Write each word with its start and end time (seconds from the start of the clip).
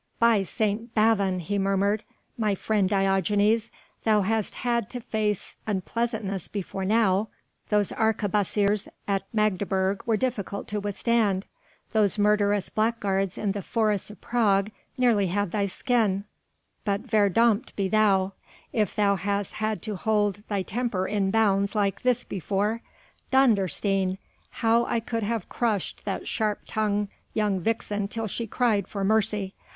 "By 0.17 0.41
St. 0.41 0.95
Bavon," 0.95 1.41
he 1.41 1.59
murmured, 1.59 2.01
"my 2.35 2.55
friend 2.55 2.89
Diogenes, 2.89 3.69
thou 4.03 4.21
hast 4.21 4.55
had 4.55 4.89
to 4.89 4.99
face 4.99 5.57
unpleasantness 5.67 6.47
before 6.47 6.85
now 6.85 7.27
those 7.69 7.91
arquebusiers 7.91 8.87
at 9.07 9.25
Magdeburg 9.31 10.01
were 10.07 10.17
difficult 10.17 10.67
to 10.69 10.79
withstand, 10.79 11.45
those 11.93 12.17
murderous 12.17 12.67
blackguards 12.69 13.37
in 13.37 13.51
the 13.51 13.61
forests 13.61 14.09
of 14.09 14.19
Prague 14.21 14.71
nearly 14.97 15.27
had 15.27 15.51
thy 15.51 15.67
skin, 15.67 16.23
but 16.83 17.01
verdommt 17.03 17.71
be 17.75 17.87
thou, 17.87 18.33
if 18.73 18.95
thou 18.95 19.15
hast 19.15 19.53
had 19.53 19.83
to 19.83 19.95
hold 19.95 20.41
thy 20.47 20.63
temper 20.63 21.05
in 21.07 21.29
bounds 21.29 21.75
like 21.75 22.01
this 22.01 22.23
before. 22.23 22.81
Dondersteen! 23.31 24.17
how 24.49 24.83
I 24.85 24.99
could 24.99 25.21
have 25.21 25.47
crushed 25.47 26.05
that 26.05 26.27
sharp 26.27 26.61
tongued 26.65 27.09
young 27.35 27.59
vixen 27.59 28.07
till 28.07 28.25
she 28.25 28.47
cried 28.47 28.87
for 28.87 29.03
mercy 29.03 29.53